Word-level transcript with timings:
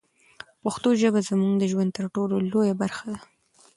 پښتو 0.63 0.89
ژبه 1.01 1.19
زموږ 1.29 1.53
د 1.57 1.63
ژوند 1.71 1.89
تر 1.97 2.05
ټولو 2.15 2.35
لویه 2.51 2.75
برخه 2.81 3.03
ده. 3.13 3.19